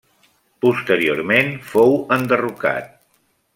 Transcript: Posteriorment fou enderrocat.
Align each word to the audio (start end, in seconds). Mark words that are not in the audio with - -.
Posteriorment 0.65 1.53
fou 1.75 1.95
enderrocat. 2.19 2.93